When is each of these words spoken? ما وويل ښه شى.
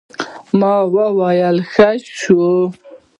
ما 0.59 0.73
وويل 0.95 1.57
ښه 1.71 1.89
شى. 2.17 2.35